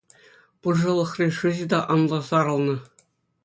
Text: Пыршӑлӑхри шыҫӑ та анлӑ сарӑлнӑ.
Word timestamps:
Пыршӑлӑхри 0.63 1.27
шыҫӑ 1.41 1.65
та 1.75 1.79
анлӑ 1.97 2.19
сарӑлнӑ. 2.33 2.75